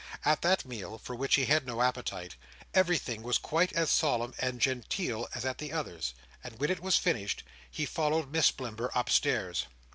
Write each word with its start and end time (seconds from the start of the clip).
At 0.25 0.41
that 0.41 0.65
meal, 0.65 0.97
for 0.97 1.15
which 1.15 1.35
he 1.35 1.45
had 1.45 1.67
no 1.67 1.83
appetite, 1.83 2.35
everything 2.73 3.21
was 3.21 3.37
quite 3.37 3.71
as 3.73 3.91
solemn 3.91 4.33
and 4.39 4.59
genteel 4.59 5.27
as 5.35 5.45
at 5.45 5.59
the 5.59 5.71
others; 5.71 6.15
and 6.43 6.57
when 6.59 6.71
it 6.71 6.79
was 6.81 6.97
finished, 6.97 7.43
he 7.69 7.85
followed 7.85 8.31
Miss 8.31 8.49
Blimber 8.49 8.89
upstairs. 8.95 9.67